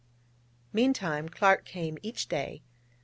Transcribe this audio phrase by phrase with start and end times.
[0.73, 2.63] Meantime, Clark came each day.